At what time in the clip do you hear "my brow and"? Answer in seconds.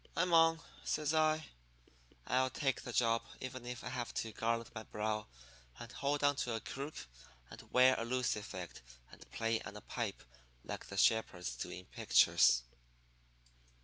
4.73-5.91